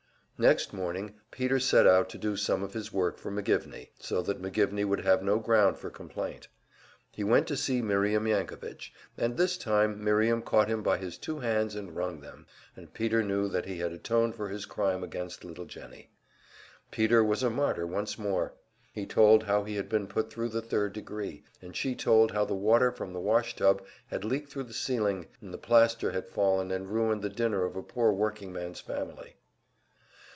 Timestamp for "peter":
1.29-1.59, 12.91-13.21, 16.89-17.23